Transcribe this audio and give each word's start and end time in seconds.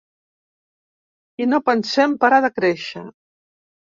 I 1.45 1.45
no 1.51 1.59
pensem 1.67 2.15
parar 2.23 2.39
de 2.47 2.51
créixer. 2.61 3.05